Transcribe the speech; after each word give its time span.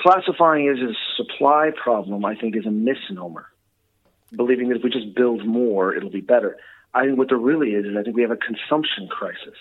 classifying 0.00 0.66
it 0.66 0.82
as 0.82 0.90
a 0.90 0.94
supply 1.16 1.70
problem, 1.76 2.24
I 2.24 2.34
think, 2.34 2.56
is 2.56 2.66
a 2.66 2.70
misnomer. 2.70 3.46
Believing 4.34 4.68
that 4.68 4.78
if 4.78 4.84
we 4.84 4.90
just 4.90 5.14
build 5.14 5.46
more, 5.46 5.94
it'll 5.94 6.10
be 6.10 6.20
better. 6.20 6.56
I 6.94 7.04
think 7.04 7.18
what 7.18 7.28
there 7.28 7.38
really 7.38 7.70
is 7.70 7.84
is 7.84 7.96
I 7.96 8.02
think 8.02 8.16
we 8.16 8.22
have 8.22 8.30
a 8.30 8.36
consumption 8.36 9.08
crisis. 9.08 9.58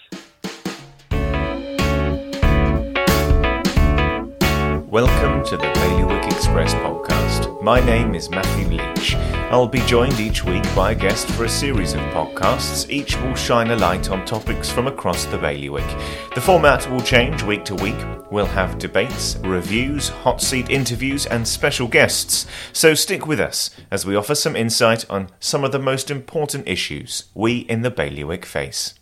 Welcome 4.89 5.43
to 5.45 5.57
the 5.57 5.71
Bailiwick 5.75 6.25
Express 6.31 6.73
podcast. 6.75 7.18
My 7.61 7.79
name 7.79 8.15
is 8.15 8.29
Matthew 8.29 8.67
Leach. 8.67 9.15
I'll 9.51 9.67
be 9.67 9.81
joined 9.81 10.19
each 10.19 10.43
week 10.43 10.63
by 10.75 10.91
a 10.91 10.95
guest 10.95 11.27
for 11.29 11.45
a 11.45 11.49
series 11.49 11.93
of 11.93 11.99
podcasts. 12.13 12.89
Each 12.89 13.17
will 13.17 13.35
shine 13.35 13.71
a 13.71 13.75
light 13.75 14.09
on 14.09 14.25
topics 14.25 14.69
from 14.69 14.87
across 14.87 15.25
the 15.25 15.37
bailiwick. 15.37 15.87
The 16.35 16.41
format 16.41 16.89
will 16.89 17.01
change 17.01 17.43
week 17.43 17.65
to 17.65 17.75
week. 17.75 17.97
We'll 18.31 18.45
have 18.45 18.77
debates, 18.77 19.37
reviews, 19.37 20.09
hot 20.09 20.41
seat 20.41 20.69
interviews, 20.69 21.25
and 21.25 21.47
special 21.47 21.87
guests. 21.87 22.45
So 22.73 22.93
stick 22.93 23.25
with 23.25 23.39
us 23.39 23.71
as 23.89 24.05
we 24.05 24.15
offer 24.15 24.35
some 24.35 24.55
insight 24.55 25.09
on 25.09 25.29
some 25.39 25.63
of 25.63 25.71
the 25.71 25.79
most 25.79 26.11
important 26.11 26.67
issues 26.67 27.25
we 27.33 27.59
in 27.59 27.81
the 27.81 27.91
bailiwick 27.91 28.45
face. 28.45 28.98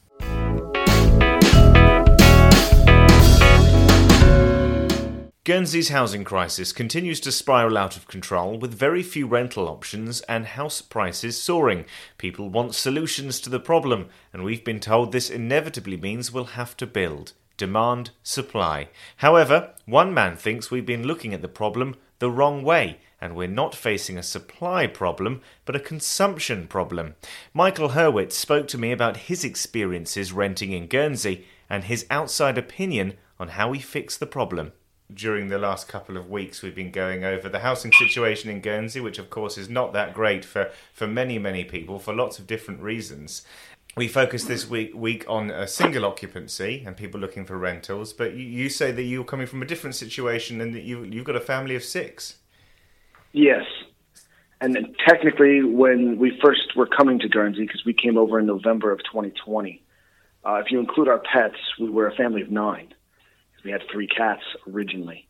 Guernsey's 5.48 5.88
housing 5.88 6.26
crisis 6.26 6.74
continues 6.74 7.22
to 7.22 7.32
spiral 7.32 7.78
out 7.78 7.96
of 7.96 8.10
control 8.10 8.60
with 8.60 8.74
very 8.74 9.02
few 9.02 9.26
rental 9.26 9.70
options 9.70 10.20
and 10.24 10.46
house 10.46 10.82
prices 10.82 11.42
soaring. 11.42 11.86
People 12.18 12.50
want 12.50 12.76
solutions 12.76 13.40
to 13.40 13.50
the 13.50 13.58
problem, 13.58 14.10
and 14.34 14.44
we've 14.44 14.66
been 14.66 14.82
told 14.82 15.14
this 15.14 15.30
inevitably 15.30 15.96
means 15.96 16.34
we'll 16.34 16.58
have 16.60 16.76
to 16.76 16.86
build. 16.86 17.32
Demand, 17.56 18.10
supply. 18.24 18.90
However, 19.16 19.74
one 19.86 20.14
man 20.14 20.36
thinks 20.36 20.70
we've 20.70 20.86
been 20.86 21.08
looking 21.08 21.34
at 21.34 21.42
the 21.42 21.48
problem 21.48 21.96
the 22.20 22.30
wrong 22.30 22.62
way, 22.62 23.00
and 23.22 23.34
we're 23.34 23.48
not 23.48 23.74
facing 23.74 24.18
a 24.18 24.24
supply 24.24 24.86
problem, 24.86 25.40
but 25.64 25.78
a 25.78 25.80
consumption 25.80 26.68
problem. 26.68 27.16
Michael 27.54 27.92
Hurwitz 27.92 28.34
spoke 28.34 28.68
to 28.68 28.78
me 28.78 28.92
about 28.92 29.16
his 29.16 29.46
experiences 29.46 30.34
renting 30.34 30.74
in 30.74 30.88
Guernsey 30.88 31.46
and 31.70 31.86
his 31.86 32.06
outside 32.10 32.58
opinion 32.58 33.14
on 33.40 33.48
how 33.48 33.70
we 33.70 33.80
fix 33.80 34.18
the 34.18 34.28
problem 34.28 34.74
during 35.14 35.48
the 35.48 35.58
last 35.58 35.88
couple 35.88 36.18
of 36.18 36.30
weeks 36.30 36.62
we've 36.62 36.76
been 36.76 36.92
going 36.92 37.24
over 37.24 37.48
the 37.48 37.60
housing 37.60 37.92
situation 37.94 38.50
in 38.50 38.62
Guernsey, 38.62 39.00
which 39.00 39.20
of 39.20 39.30
course 39.30 39.58
is 39.58 39.70
not 39.70 39.94
that 39.94 40.14
great 40.14 40.44
for, 40.44 40.70
for 40.94 41.08
many, 41.08 41.40
many 41.40 41.64
people 41.64 42.00
for 42.00 42.14
lots 42.14 42.40
of 42.40 42.48
different 42.48 42.82
reasons. 42.82 43.46
We 43.96 44.08
focus 44.08 44.44
this 44.44 44.70
week 44.70 44.94
week 44.94 45.26
on 45.28 45.50
a 45.50 45.68
single 45.68 46.06
occupancy 46.06 46.84
and 46.86 46.96
people 46.96 47.20
looking 47.20 47.46
for 47.46 47.58
rentals, 47.58 48.14
but 48.14 48.34
you, 48.34 48.46
you 48.46 48.70
say 48.70 48.92
that 48.92 49.02
you're 49.02 49.24
coming 49.24 49.48
from 49.48 49.64
a 49.64 49.66
different 49.66 49.96
situation 49.96 50.62
and 50.62 50.76
that 50.76 50.84
you 50.84 51.04
you've 51.04 51.26
got 51.26 51.36
a 51.36 51.42
family 51.42 51.76
of 51.76 51.84
six. 51.84 52.38
Yes, 53.32 53.66
and 54.60 54.96
technically, 55.08 55.64
when 55.64 56.18
we 56.18 56.38
first 56.44 56.76
were 56.76 56.88
coming 56.88 57.20
to 57.20 57.30
Guernsey, 57.30 57.66
because 57.66 57.86
we 57.86 57.94
came 57.94 58.18
over 58.18 58.40
in 58.40 58.46
November 58.46 58.92
of 58.92 59.00
2020, 59.00 59.84
uh, 60.46 60.56
if 60.56 60.72
you 60.72 60.80
include 60.80 61.08
our 61.08 61.20
pets, 61.20 61.58
we 61.80 61.90
were 61.90 62.08
a 62.08 62.16
family 62.16 62.42
of 62.42 62.50
nine. 62.50 62.94
We 63.68 63.74
had 63.74 63.82
three 63.92 64.08
cats 64.08 64.44
originally. 64.66 65.28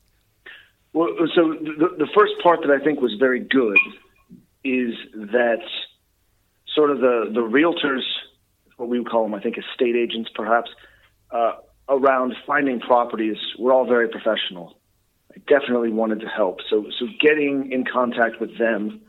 Well, 0.93 1.07
so 1.33 1.55
the, 1.59 1.95
the 1.97 2.07
first 2.15 2.33
part 2.43 2.59
that 2.61 2.69
I 2.69 2.77
think 2.83 3.01
was 3.01 3.15
very 3.17 3.39
good 3.39 3.79
is 4.63 4.93
that 5.15 5.63
sort 6.75 6.91
of 6.91 6.99
the, 6.99 7.31
the 7.33 7.39
realtors, 7.39 8.03
what 8.75 8.89
we 8.89 8.99
would 8.99 9.09
call 9.09 9.23
them, 9.23 9.33
I 9.33 9.41
think 9.41 9.57
estate 9.57 9.95
agents 9.95 10.29
perhaps, 10.35 10.69
uh, 11.31 11.53
around 11.89 12.35
finding 12.45 12.79
properties 12.79 13.37
were 13.57 13.73
all 13.73 13.87
very 13.87 14.07
professional. 14.07 14.77
I 15.35 15.39
definitely 15.47 15.91
wanted 15.91 16.19
to 16.19 16.27
help. 16.27 16.59
So, 16.69 16.85
so 16.99 17.07
getting 17.19 17.71
in 17.71 17.85
contact 17.91 18.39
with 18.39 18.59
them 18.59 19.01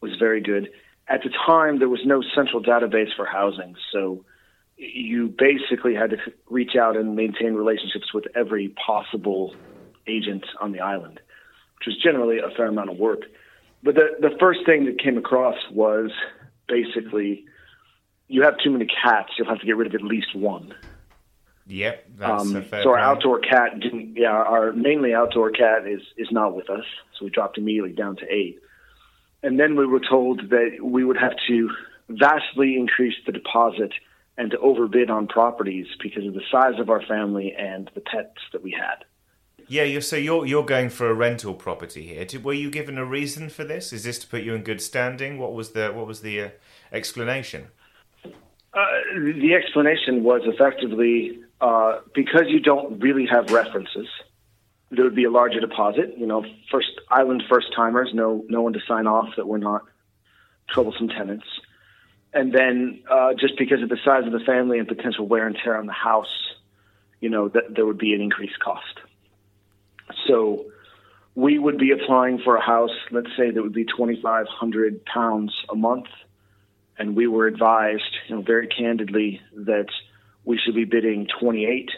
was 0.00 0.12
very 0.18 0.40
good. 0.40 0.70
At 1.06 1.20
the 1.22 1.30
time, 1.46 1.80
there 1.80 1.90
was 1.90 2.00
no 2.06 2.22
central 2.34 2.62
database 2.62 3.14
for 3.14 3.26
housing. 3.26 3.76
So 3.92 4.24
you 4.80 5.28
basically 5.28 5.94
had 5.94 6.10
to 6.10 6.16
reach 6.48 6.74
out 6.74 6.96
and 6.96 7.14
maintain 7.14 7.54
relationships 7.54 8.14
with 8.14 8.24
every 8.34 8.74
possible 8.84 9.54
agent 10.06 10.44
on 10.60 10.72
the 10.72 10.80
island, 10.80 11.20
which 11.78 11.86
was 11.86 11.96
generally 12.02 12.38
a 12.38 12.50
fair 12.56 12.66
amount 12.66 12.90
of 12.90 12.96
work. 12.96 13.20
But 13.82 13.94
the 13.94 14.16
the 14.20 14.36
first 14.40 14.60
thing 14.64 14.86
that 14.86 14.98
came 14.98 15.18
across 15.18 15.56
was 15.70 16.10
basically 16.66 17.44
you 18.28 18.42
have 18.42 18.56
too 18.58 18.70
many 18.70 18.86
cats, 18.86 19.32
you'll 19.36 19.48
have 19.48 19.60
to 19.60 19.66
get 19.66 19.76
rid 19.76 19.86
of 19.86 19.94
at 19.94 20.02
least 20.02 20.34
one. 20.34 20.74
Yep, 21.66 22.06
that's 22.16 22.42
um, 22.42 22.56
a 22.56 22.62
fair 22.62 22.82
so 22.82 22.90
our 22.90 22.96
point. 22.96 23.04
outdoor 23.04 23.38
cat 23.40 23.80
didn't. 23.80 24.16
Yeah, 24.16 24.30
our 24.30 24.72
mainly 24.72 25.12
outdoor 25.12 25.50
cat 25.50 25.86
is 25.86 26.00
is 26.16 26.28
not 26.30 26.56
with 26.56 26.70
us, 26.70 26.84
so 27.18 27.26
we 27.26 27.30
dropped 27.30 27.58
immediately 27.58 27.92
down 27.92 28.16
to 28.16 28.26
eight. 28.32 28.60
And 29.42 29.60
then 29.60 29.76
we 29.76 29.86
were 29.86 30.00
told 30.00 30.50
that 30.50 30.78
we 30.82 31.04
would 31.04 31.16
have 31.16 31.32
to 31.48 31.70
vastly 32.08 32.76
increase 32.76 33.14
the 33.24 33.32
deposit 33.32 33.92
and 34.40 34.50
to 34.50 34.58
overbid 34.60 35.10
on 35.10 35.26
properties 35.26 35.86
because 36.02 36.26
of 36.26 36.32
the 36.32 36.40
size 36.50 36.80
of 36.80 36.88
our 36.88 37.02
family 37.02 37.54
and 37.58 37.90
the 37.94 38.00
pets 38.00 38.40
that 38.52 38.62
we 38.62 38.70
had. 38.70 39.04
Yeah, 39.68 39.82
you're, 39.82 40.00
so 40.00 40.16
you're 40.16 40.46
you're 40.46 40.64
going 40.64 40.88
for 40.88 41.10
a 41.10 41.14
rental 41.14 41.52
property 41.52 42.02
here. 42.06 42.24
Did, 42.24 42.42
were 42.42 42.54
you 42.54 42.70
given 42.70 42.96
a 42.96 43.04
reason 43.04 43.50
for 43.50 43.64
this? 43.64 43.92
Is 43.92 44.02
this 44.02 44.18
to 44.20 44.26
put 44.26 44.42
you 44.42 44.54
in 44.54 44.62
good 44.62 44.80
standing? 44.80 45.38
What 45.38 45.52
was 45.52 45.72
the 45.72 45.92
what 45.92 46.06
was 46.06 46.22
the 46.22 46.40
uh, 46.40 46.48
explanation? 46.90 47.68
Uh, 48.24 48.86
the 49.14 49.52
explanation 49.54 50.24
was 50.24 50.40
effectively 50.44 51.38
uh, 51.60 51.98
because 52.14 52.44
you 52.48 52.60
don't 52.60 52.98
really 52.98 53.26
have 53.26 53.52
references. 53.52 54.08
There 54.90 55.04
would 55.04 55.14
be 55.14 55.24
a 55.24 55.30
larger 55.30 55.60
deposit. 55.60 56.14
You 56.16 56.26
know, 56.26 56.46
first 56.72 56.92
island 57.10 57.42
first 57.48 57.66
timers, 57.76 58.10
no 58.14 58.42
no 58.48 58.62
one 58.62 58.72
to 58.72 58.80
sign 58.88 59.06
off 59.06 59.28
that 59.36 59.46
we're 59.46 59.58
not 59.58 59.82
troublesome 60.70 61.08
tenants 61.08 61.46
and 62.32 62.52
then 62.52 63.02
uh, 63.10 63.34
just 63.34 63.58
because 63.58 63.82
of 63.82 63.88
the 63.88 63.98
size 64.04 64.24
of 64.26 64.32
the 64.32 64.40
family 64.40 64.78
and 64.78 64.86
potential 64.86 65.26
wear 65.26 65.46
and 65.46 65.56
tear 65.62 65.76
on 65.76 65.86
the 65.86 65.92
house, 65.92 66.54
you 67.20 67.28
know, 67.28 67.48
that 67.48 67.74
there 67.74 67.84
would 67.84 67.98
be 67.98 68.14
an 68.14 68.20
increased 68.20 68.58
cost. 68.60 69.00
So 70.26 70.66
we 71.34 71.58
would 71.58 71.78
be 71.78 71.90
applying 71.92 72.38
for 72.38 72.56
a 72.56 72.60
house, 72.60 72.94
let's 73.10 73.30
say 73.36 73.50
that 73.50 73.62
would 73.62 73.72
be 73.72 73.84
2,500 73.84 75.04
pounds 75.04 75.52
a 75.70 75.74
month. 75.74 76.06
And 76.98 77.16
we 77.16 77.26
were 77.26 77.46
advised, 77.46 78.16
you 78.28 78.36
know, 78.36 78.42
very 78.42 78.66
candidly 78.66 79.40
that 79.54 79.88
we 80.44 80.58
should 80.58 80.74
be 80.74 80.84
bidding 80.84 81.26
28. 81.40 81.90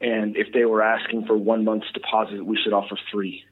And 0.00 0.36
if 0.36 0.52
they 0.52 0.64
were 0.64 0.82
asking 0.82 1.26
for 1.26 1.36
one 1.36 1.64
month's 1.64 1.90
deposit, 1.92 2.44
we 2.44 2.58
should 2.62 2.72
offer 2.72 2.98
three. 3.10 3.44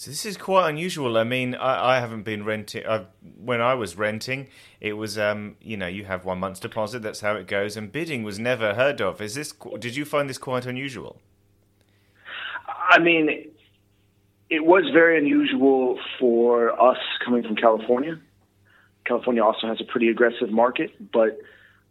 So 0.00 0.10
this 0.10 0.24
is 0.24 0.38
quite 0.38 0.70
unusual. 0.70 1.18
I 1.18 1.24
mean, 1.24 1.54
I, 1.54 1.96
I 1.96 2.00
haven't 2.00 2.22
been 2.22 2.42
renting. 2.42 2.86
I, 2.86 3.04
when 3.36 3.60
I 3.60 3.74
was 3.74 3.98
renting, 3.98 4.48
it 4.80 4.94
was 4.94 5.18
um, 5.18 5.56
you 5.60 5.76
know 5.76 5.88
you 5.88 6.06
have 6.06 6.24
one 6.24 6.38
month's 6.40 6.58
deposit. 6.58 7.02
That's 7.02 7.20
how 7.20 7.34
it 7.34 7.46
goes. 7.46 7.76
And 7.76 7.92
bidding 7.92 8.22
was 8.22 8.38
never 8.38 8.72
heard 8.72 9.02
of. 9.02 9.20
Is 9.20 9.34
this? 9.34 9.52
Did 9.78 9.96
you 9.96 10.06
find 10.06 10.30
this 10.30 10.38
quite 10.38 10.64
unusual? 10.64 11.20
I 12.66 12.98
mean, 12.98 13.50
it 14.48 14.64
was 14.64 14.84
very 14.90 15.18
unusual 15.18 16.00
for 16.18 16.80
us 16.80 16.96
coming 17.22 17.42
from 17.42 17.56
California. 17.56 18.18
California 19.04 19.44
also 19.44 19.66
has 19.66 19.82
a 19.82 19.84
pretty 19.84 20.08
aggressive 20.08 20.48
market, 20.48 21.12
but 21.12 21.38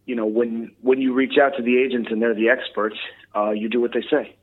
you 0.07 0.15
know 0.15 0.25
when 0.25 0.71
when 0.81 0.99
you 0.99 1.13
reach 1.13 1.37
out 1.37 1.55
to 1.57 1.61
the 1.61 1.77
agents 1.77 2.09
and 2.09 2.23
they're 2.23 2.33
the 2.33 2.49
experts, 2.49 2.97
uh, 3.35 3.51
you 3.51 3.69
do 3.69 3.79
what 3.79 3.93
they 3.93 4.03
say. 4.09 4.35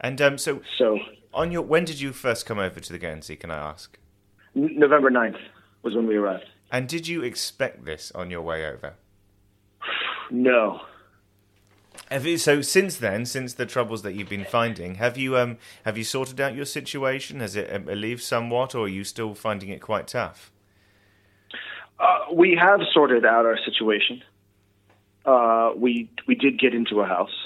And 0.00 0.20
um, 0.20 0.38
so 0.38 0.60
so 0.76 0.98
on 1.34 1.52
your 1.52 1.62
when 1.62 1.84
did 1.84 2.00
you 2.00 2.12
first 2.12 2.46
come 2.46 2.58
over 2.58 2.80
to 2.80 2.92
the 2.92 2.98
Guernsey? 2.98 3.36
Can 3.36 3.50
I 3.50 3.58
ask? 3.58 3.98
November 4.54 5.10
9th 5.10 5.38
was 5.82 5.94
when 5.94 6.06
we 6.06 6.16
arrived. 6.16 6.46
And 6.70 6.88
did 6.88 7.06
you 7.08 7.22
expect 7.22 7.84
this 7.84 8.12
on 8.12 8.30
your 8.30 8.42
way 8.42 8.66
over? 8.66 8.94
No. 10.30 10.80
Have 12.10 12.26
you, 12.26 12.38
so 12.38 12.60
since 12.60 12.96
then, 12.96 13.24
since 13.26 13.54
the 13.54 13.66
troubles 13.66 14.02
that 14.02 14.14
you've 14.14 14.28
been 14.28 14.44
finding, 14.44 14.96
have 14.96 15.16
you 15.16 15.36
um 15.36 15.58
have 15.84 15.96
you 15.96 16.04
sorted 16.04 16.40
out 16.40 16.54
your 16.54 16.64
situation? 16.64 17.40
Has 17.40 17.56
it 17.56 17.72
um, 17.72 17.84
relieved 17.84 18.22
somewhat, 18.22 18.74
or 18.74 18.86
are 18.86 18.88
you 18.88 19.04
still 19.04 19.34
finding 19.34 19.68
it 19.70 19.80
quite 19.80 20.08
tough? 20.08 20.50
Uh, 21.98 22.32
we 22.32 22.58
have 22.60 22.80
sorted 22.92 23.24
out 23.24 23.46
our 23.46 23.58
situation. 23.64 24.22
Uh, 25.24 25.70
we 25.76 26.10
we 26.26 26.34
did 26.34 26.58
get 26.58 26.74
into 26.74 27.00
a 27.00 27.06
house 27.06 27.43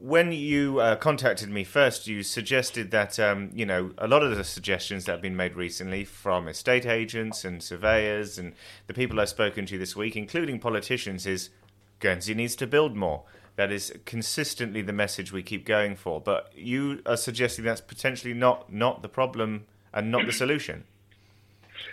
when 0.00 0.32
you 0.32 0.80
uh, 0.80 0.96
contacted 0.96 1.48
me 1.48 1.64
first, 1.64 2.06
you 2.06 2.22
suggested 2.22 2.90
that 2.90 3.18
um, 3.18 3.50
you 3.52 3.66
know 3.66 3.92
a 3.98 4.06
lot 4.06 4.22
of 4.22 4.36
the 4.36 4.44
suggestions 4.44 5.04
that 5.04 5.12
have 5.12 5.22
been 5.22 5.36
made 5.36 5.54
recently 5.54 6.04
from 6.04 6.48
estate 6.48 6.86
agents 6.86 7.44
and 7.44 7.62
surveyors 7.62 8.38
and 8.38 8.54
the 8.86 8.94
people 8.94 9.20
I've 9.20 9.28
spoken 9.28 9.66
to 9.66 9.78
this 9.78 9.96
week, 9.96 10.16
including 10.16 10.60
politicians, 10.60 11.26
is 11.26 11.50
Guernsey 12.00 12.34
needs 12.34 12.56
to 12.56 12.66
build 12.66 12.96
more. 12.96 13.24
That 13.56 13.72
is 13.72 13.92
consistently 14.04 14.82
the 14.82 14.92
message 14.92 15.32
we 15.32 15.42
keep 15.42 15.66
going 15.66 15.96
for. 15.96 16.20
But 16.20 16.52
you 16.54 17.02
are 17.04 17.16
suggesting 17.16 17.64
that's 17.64 17.80
potentially 17.80 18.34
not 18.34 18.72
not 18.72 19.02
the 19.02 19.08
problem 19.08 19.66
and 19.92 20.10
not 20.10 20.26
the 20.26 20.32
solution. 20.32 20.84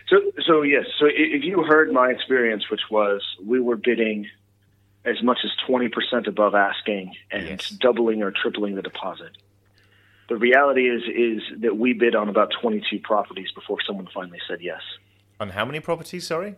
So, 0.08 0.18
so 0.46 0.62
yes. 0.62 0.86
So, 1.00 1.08
if 1.08 1.44
you 1.44 1.64
heard 1.64 1.92
my 1.92 2.10
experience, 2.10 2.70
which 2.70 2.82
was 2.92 3.22
we 3.44 3.60
were 3.60 3.76
bidding 3.76 4.28
as 5.06 5.22
much 5.22 5.40
as 5.44 5.52
20% 5.68 6.28
above 6.28 6.56
asking 6.56 7.14
and 7.32 7.48
yes. 7.48 7.70
doubling 7.70 8.24
or 8.24 8.32
tripling 8.32 8.76
the 8.76 8.82
deposit. 8.82 9.32
The 10.28 10.36
reality 10.36 10.90
is 10.90 11.04
is 11.04 11.62
that 11.62 11.78
we 11.78 11.94
bid 11.94 12.16
on 12.16 12.30
about 12.30 12.52
22 12.60 13.00
properties 13.00 13.52
before 13.54 13.78
someone 13.86 14.08
finally 14.14 14.40
said 14.48 14.60
yes. 14.62 14.82
On 15.40 15.50
how 15.50 15.66
many 15.66 15.80
properties? 15.80 16.26
Sorry. 16.26 16.56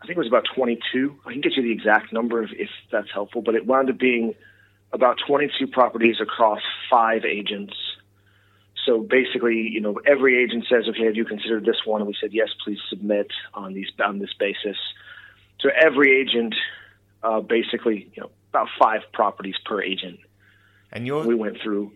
I 0.00 0.06
think 0.06 0.16
it 0.16 0.18
was 0.18 0.28
about 0.28 0.46
22. 0.54 1.16
I 1.26 1.32
can 1.32 1.40
get 1.40 1.56
you 1.56 1.62
the 1.62 1.72
exact 1.72 2.12
number 2.12 2.42
if, 2.42 2.50
if 2.52 2.70
that's 2.90 3.10
helpful, 3.12 3.42
but 3.42 3.54
it 3.54 3.66
wound 3.66 3.90
up 3.90 3.98
being 3.98 4.34
about 4.92 5.18
22 5.26 5.66
properties 5.68 6.16
across 6.20 6.60
five 6.90 7.24
agents. 7.24 7.74
So 8.86 9.00
basically, 9.00 9.68
you 9.70 9.80
know, 9.80 10.00
every 10.06 10.42
agent 10.42 10.64
says, 10.68 10.88
"Okay, 10.88 11.04
have 11.04 11.16
you 11.16 11.24
considered 11.24 11.64
this 11.64 11.84
one?" 11.84 12.00
And 12.00 12.08
we 12.08 12.16
said, 12.20 12.32
"Yes, 12.32 12.48
please 12.64 12.78
submit 12.88 13.30
on 13.54 13.74
these 13.74 13.90
on 14.02 14.18
this 14.18 14.32
basis." 14.38 14.76
So 15.60 15.68
every 15.68 16.18
agent, 16.20 16.54
uh, 17.22 17.40
basically, 17.40 18.10
you 18.14 18.22
know, 18.22 18.30
about 18.50 18.68
five 18.80 19.00
properties 19.12 19.56
per 19.64 19.82
agent. 19.82 20.18
And 20.92 21.06
you 21.06 21.18
we 21.18 21.34
went 21.34 21.58
through. 21.62 21.92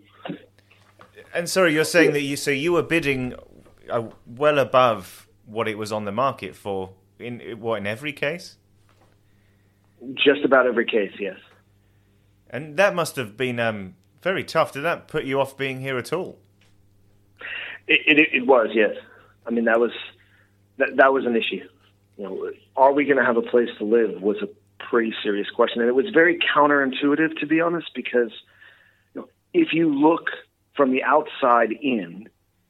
And 1.34 1.48
sorry, 1.48 1.72
you're 1.72 1.84
saying 1.84 2.12
that 2.12 2.20
you 2.20 2.36
so 2.36 2.50
you 2.50 2.72
were 2.72 2.82
bidding 2.82 3.34
uh, 3.90 4.08
well 4.26 4.58
above 4.58 5.28
what 5.46 5.68
it 5.68 5.78
was 5.78 5.92
on 5.92 6.04
the 6.04 6.12
market 6.12 6.54
for 6.54 6.92
in 7.18 7.40
what 7.58 7.78
in 7.78 7.86
every 7.86 8.12
case? 8.12 8.56
Just 10.14 10.44
about 10.44 10.66
every 10.66 10.84
case, 10.84 11.12
yes. 11.18 11.38
And 12.50 12.76
that 12.76 12.94
must 12.94 13.16
have 13.16 13.36
been 13.36 13.58
um, 13.60 13.94
very 14.20 14.44
tough. 14.44 14.72
Did 14.72 14.82
that 14.82 15.08
put 15.08 15.24
you 15.24 15.40
off 15.40 15.56
being 15.56 15.80
here 15.80 15.96
at 15.96 16.12
all? 16.12 16.38
It, 17.86 18.18
it, 18.18 18.28
it 18.32 18.46
was, 18.46 18.68
yes. 18.74 18.94
I 19.46 19.50
mean, 19.50 19.64
that 19.64 19.80
was 19.80 19.92
that, 20.78 20.96
that 20.96 21.12
was 21.12 21.24
an 21.24 21.36
issue. 21.36 21.66
You 22.18 22.24
know, 22.24 22.50
are 22.76 22.92
we 22.92 23.04
going 23.04 23.16
to 23.16 23.24
have 23.24 23.36
a 23.36 23.42
place 23.42 23.68
to 23.78 23.84
live? 23.84 24.20
Was 24.20 24.36
a 24.42 24.48
pretty 24.90 25.14
serious 25.22 25.48
question, 25.50 25.80
and 25.80 25.88
it 25.88 25.94
was 25.94 26.06
very 26.12 26.38
counterintuitive, 26.54 27.38
to 27.40 27.46
be 27.46 27.60
honest, 27.60 27.90
because 27.94 28.32
you 29.14 29.22
know, 29.22 29.28
if 29.52 29.72
you 29.72 29.94
look 29.94 30.28
from 30.76 30.92
the 30.92 31.02
outside 31.02 31.72
in, 31.72 32.28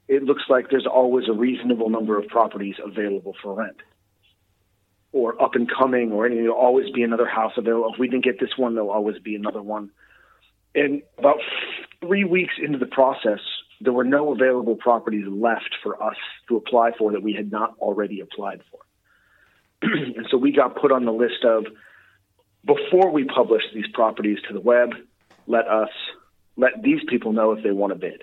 it 0.09 0.23
looks 0.23 0.43
like 0.49 0.71
there's 0.71 0.87
always 0.87 1.29
a 1.29 1.33
reasonable 1.33 1.89
number 1.89 2.19
of 2.19 2.27
properties 2.29 2.77
available 2.85 3.35
for 3.43 3.55
rent 3.55 3.77
or 5.13 5.41
up 5.41 5.55
and 5.55 5.71
coming 5.71 6.11
or 6.13 6.27
anything. 6.27 6.45
There'll 6.45 6.59
always 6.59 6.91
be 6.91 7.03
another 7.03 7.27
house 7.27 7.53
available. 7.57 7.93
If 7.93 7.99
we 7.99 8.09
didn't 8.09 8.25
get 8.25 8.41
this 8.41 8.57
one, 8.57 8.75
there'll 8.75 8.91
always 8.91 9.19
be 9.19 9.37
another 9.37 9.63
one. 9.63 9.91
And 10.75 11.03
about 11.19 11.39
three 12.01 12.25
weeks 12.25 12.55
into 12.63 12.79
the 12.79 12.87
process, 12.87 13.41
there 13.81 13.93
were 13.93 14.05
no 14.05 14.33
available 14.33 14.77
properties 14.77 15.27
left 15.29 15.77
for 15.83 16.03
us 16.03 16.17
to 16.49 16.57
apply 16.57 16.93
for 16.99 17.13
that 17.13 17.23
we 17.23 17.35
had 17.35 17.51
not 17.51 17.75
already 17.79 18.21
applied 18.21 18.63
for. 18.71 18.81
and 19.83 20.27
so 20.31 20.39
we 20.39 20.53
got 20.53 20.81
put 20.81 20.93
on 20.93 21.05
the 21.05 21.13
list 21.13 21.45
of 21.45 21.67
before 22.65 23.11
we 23.11 23.25
publish 23.25 23.63
these 23.75 23.87
properties 23.93 24.39
to 24.49 24.55
the 24.55 24.61
web, 24.61 24.91
let 25.47 25.67
us 25.67 25.91
let 26.57 26.83
these 26.83 27.01
people 27.09 27.33
know 27.33 27.53
if 27.53 27.65
they 27.65 27.71
want 27.71 27.93
to 27.93 27.99
bid. 27.99 28.23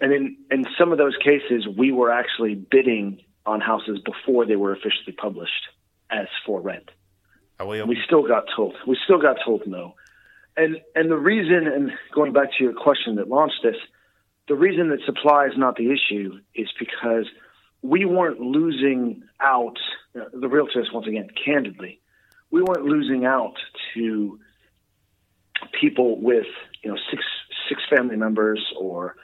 And 0.00 0.12
in, 0.12 0.36
in 0.50 0.64
some 0.78 0.92
of 0.92 0.98
those 0.98 1.16
cases, 1.22 1.66
we 1.76 1.92
were 1.92 2.10
actually 2.10 2.54
bidding 2.54 3.20
on 3.46 3.60
houses 3.60 4.00
before 4.04 4.46
they 4.46 4.56
were 4.56 4.72
officially 4.72 5.12
published 5.16 5.68
as 6.10 6.26
for 6.44 6.60
rent. 6.60 6.90
We, 7.64 7.82
we 7.82 7.98
still 8.06 8.26
got 8.26 8.44
told. 8.54 8.74
We 8.86 8.96
still 9.04 9.20
got 9.20 9.36
told 9.44 9.66
no. 9.66 9.94
And 10.56 10.80
and 10.94 11.10
the 11.10 11.16
reason, 11.16 11.66
and 11.66 11.92
going 12.14 12.32
back 12.32 12.48
to 12.56 12.64
your 12.64 12.72
question 12.72 13.16
that 13.16 13.28
launched 13.28 13.60
this, 13.62 13.76
the 14.48 14.54
reason 14.54 14.88
that 14.90 15.00
supply 15.04 15.46
is 15.46 15.52
not 15.56 15.76
the 15.76 15.92
issue 15.92 16.40
is 16.54 16.68
because 16.78 17.26
we 17.82 18.04
weren't 18.04 18.40
losing 18.40 19.22
out. 19.40 19.76
Uh, 20.14 20.24
the 20.32 20.48
realtors, 20.48 20.92
once 20.92 21.06
again, 21.06 21.28
candidly, 21.44 21.99
we 22.50 22.62
weren't 22.62 22.84
losing 22.84 23.24
out 23.24 23.54
to 23.94 24.38
people 25.78 26.20
with 26.20 26.46
you 26.82 26.90
know 26.90 26.98
six 27.10 27.22
six 27.68 27.82
family 27.88 28.16
members 28.16 28.64
or 28.78 29.16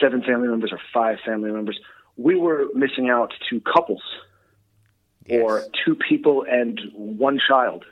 seven 0.00 0.22
family 0.22 0.48
members 0.48 0.72
or 0.72 0.80
five 0.92 1.18
family 1.24 1.50
members. 1.50 1.78
We 2.16 2.36
were 2.36 2.66
missing 2.74 3.08
out 3.08 3.32
to 3.50 3.60
couples 3.60 4.02
yes. 5.26 5.40
or 5.42 5.64
two 5.84 5.94
people 5.94 6.44
and 6.48 6.80
one 6.94 7.38
child. 7.46 7.84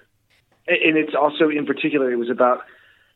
And 0.69 0.97
it's 0.97 1.15
also, 1.15 1.49
in 1.49 1.67
particular, 1.67 2.13
it 2.13 2.17
was 2.17 2.31
about 2.31 2.61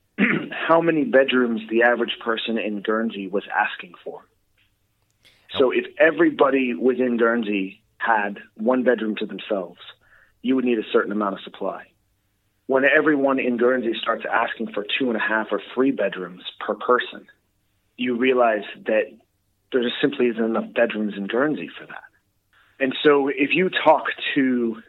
how 0.51 0.81
many 0.81 1.05
bedrooms 1.05 1.61
the 1.71 1.83
average 1.83 2.19
person 2.21 2.59
in 2.59 2.81
Guernsey 2.81 3.29
was 3.29 3.45
asking 3.55 3.95
for. 4.03 4.23
So 5.57 5.71
if 5.71 5.85
everybody 5.99 6.75
within 6.75 7.17
Guernsey 7.17 7.81
had 7.99 8.41
one 8.55 8.83
bedroom 8.83 9.15
to 9.17 9.27
themselves, 9.27 9.79
you 10.45 10.55
would 10.55 10.67
need 10.67 10.79
a 10.79 10.93
certain 10.93 11.11
amount 11.11 11.35
of 11.35 11.41
supply. 11.41 11.87
When 12.67 12.85
everyone 12.85 13.39
in 13.39 13.57
Guernsey 13.57 13.95
starts 14.01 14.25
asking 14.31 14.73
for 14.75 14.85
two 14.99 15.09
and 15.09 15.17
a 15.17 15.21
half 15.21 15.47
or 15.51 15.61
three 15.75 15.91
bedrooms 15.91 16.43
per 16.61 16.75
person, 16.75 17.27
you 17.97 18.19
realize 18.19 18.65
that 18.85 19.05
there 19.73 19.83
just 19.83 19.97
simply 20.03 20.27
isn't 20.27 20.45
enough 20.45 20.67
bedrooms 20.75 21.15
in 21.17 21.29
Guernsey 21.29 21.71
for 21.79 21.87
that. 21.87 22.05
And 22.79 22.95
so 23.03 23.29
if 23.29 23.55
you 23.55 23.71
talk 23.71 24.05
to 24.35 24.83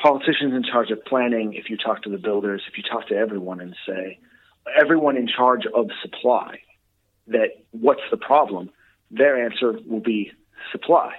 politicians 0.00 0.54
in 0.54 0.62
charge 0.62 0.92
of 0.92 1.04
planning, 1.04 1.54
if 1.54 1.70
you 1.70 1.76
talk 1.76 2.04
to 2.04 2.10
the 2.10 2.16
builders, 2.16 2.62
if 2.68 2.78
you 2.78 2.84
talk 2.84 3.08
to 3.08 3.16
everyone 3.16 3.60
and 3.60 3.74
say, 3.84 4.20
everyone 4.80 5.16
in 5.16 5.26
charge 5.26 5.66
of 5.66 5.90
supply, 6.02 6.60
that 7.26 7.48
what's 7.72 8.08
the 8.12 8.16
problem, 8.16 8.70
their 9.10 9.44
answer 9.44 9.76
will 9.84 10.00
be 10.00 10.30
supply. 10.70 11.14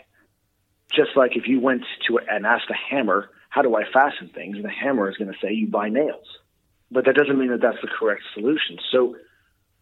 Just 0.96 1.10
like 1.18 1.36
if 1.36 1.46
you 1.46 1.60
went 1.60 1.84
to 2.08 2.20
and 2.20 2.46
asked 2.46 2.70
a 2.70 2.96
hammer, 2.96 3.30
how 3.50 3.62
do 3.62 3.76
I 3.76 3.84
fasten 3.92 4.30
things? 4.34 4.56
And 4.56 4.66
the 4.66 4.70
hammer 4.70 5.10
is 5.10 5.18
going 5.18 5.32
to 5.32 5.38
say, 5.42 5.52
you 5.52 5.68
buy 5.68 5.90
nails. 5.90 6.26
But 6.92 7.06
that 7.06 7.16
doesn't 7.16 7.38
mean 7.38 7.50
that 7.50 7.62
that's 7.62 7.82
the 7.82 7.88
correct 7.88 8.22
solution. 8.34 8.78
So 8.92 9.16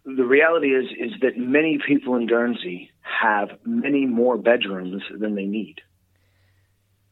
the 0.05 0.25
reality 0.25 0.67
is, 0.67 0.85
is 0.97 1.19
that 1.21 1.37
many 1.37 1.79
people 1.85 2.15
in 2.15 2.27
Guernsey 2.27 2.91
have 3.01 3.49
many 3.65 4.05
more 4.05 4.37
bedrooms 4.37 5.03
than 5.17 5.35
they 5.35 5.45
need 5.45 5.81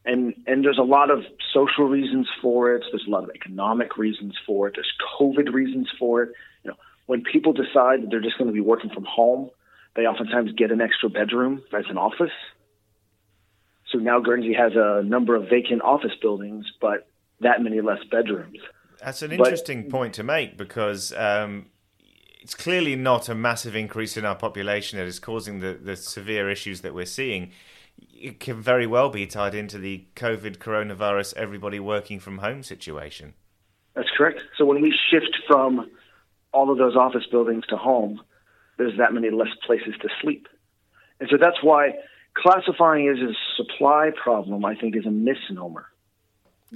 and 0.06 0.34
and 0.46 0.63
there's 0.63 0.78
a 0.78 0.84
lot 0.84 1.10
of 1.10 1.24
social 1.54 1.86
reasons 1.86 2.28
for 2.42 2.75
it. 2.75 2.84
There's 2.92 3.06
a 3.07 3.10
lot 3.10 3.24
of 3.24 3.31
economic 3.36 3.98
reasons 3.98 4.36
for 4.46 4.68
it. 4.68 4.75
There's 4.75 4.94
COVID 5.19 5.52
reasons 5.52 5.90
for 5.98 6.24
it. 6.24 6.30
You 6.63 6.72
know, 6.72 6.78
when 7.07 7.24
people 7.24 7.54
decide 7.54 8.04
that 8.04 8.07
they're 8.10 8.22
just 8.22 8.38
going 8.38 8.48
to 8.50 8.54
be 8.54 8.62
working 8.62 8.92
from 8.92 9.06
home, 9.06 9.50
they 9.96 10.04
oftentimes 10.04 10.52
get 10.54 10.72
an 10.72 10.81
extra 10.81 11.10
bedroom 11.10 11.63
as 11.74 11.86
an 11.90 11.98
office. 11.98 12.31
So 13.95 14.01
now 14.01 14.19
Guernsey 14.19 14.53
has 14.53 14.74
a 14.75 15.03
number 15.03 15.36
of 15.36 15.44
vacant 15.50 15.81
office 15.81 16.12
buildings, 16.21 16.65
but 16.81 17.07
that 17.39 17.62
many 17.62 17.80
less 17.80 18.00
bedrooms. 18.12 18.57
That's 19.01 19.21
an 19.21 19.31
interesting 19.31 19.83
but, 19.83 19.92
point 19.92 20.13
to 20.15 20.24
make 20.24 20.57
because 20.57 21.13
um, 21.13 21.68
it's 22.42 22.56
clearly 22.56 22.97
not 22.97 23.30
a 23.30 23.36
massive 23.36 23.74
increase 23.74 24.18
in 24.18 24.25
our 24.25 24.36
population 24.36 25.00
that 25.00 25.06
is 25.06 25.18
causing 25.18 25.62
the, 25.62 25.80
the 25.81 25.95
severe 25.95 26.50
issues 26.50 26.81
that 26.81 26.94
we're 26.94 27.06
seeing 27.06 27.52
it 28.14 28.42
can 28.42 28.61
very 28.61 28.85
well 28.85 29.09
be 29.09 29.25
tied 29.25 29.56
into 29.56 29.78
the 29.78 30.06
COVID 30.18 30.57
coronavirus, 30.57 31.33
everybody 31.35 31.80
working 31.80 32.19
from 32.19 32.40
home 32.40 32.64
situation. 32.64 33.33
That's 33.95 34.09
correct. 34.18 34.42
So 34.57 34.66
when 34.66 34.81
we 34.81 34.94
shift 35.09 35.37
from 35.47 35.90
all 36.52 36.69
of 36.69 36.78
those 36.78 36.97
office 36.97 37.25
buildings 37.31 37.66
to 37.69 37.78
home, 37.78 38.21
there's 38.78 38.97
that 38.97 39.14
many 39.14 39.30
less 39.30 39.56
places 39.66 39.94
to 40.02 40.09
sleep. 40.21 40.49
And 41.21 41.30
so 41.31 41.37
that's 41.40 41.64
why 41.64 41.94
classifying 42.35 43.06
it 43.06 43.23
as 43.23 43.30
a 43.30 43.33
supply 43.56 44.11
problem, 44.15 44.63
I 44.65 44.75
think, 44.75 44.95
is 44.95 45.06
a 45.06 45.11
misnomer. 45.11 45.85